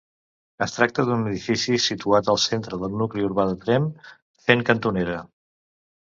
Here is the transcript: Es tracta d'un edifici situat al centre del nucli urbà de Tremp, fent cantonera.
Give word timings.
Es 0.65 0.71
tracta 0.75 1.03
d'un 1.07 1.25
edifici 1.31 1.75
situat 1.83 2.31
al 2.33 2.39
centre 2.43 2.79
del 2.83 2.95
nucli 3.01 3.25
urbà 3.27 3.45
de 3.51 3.59
Tremp, 3.65 3.85
fent 4.47 4.65
cantonera. 4.71 5.19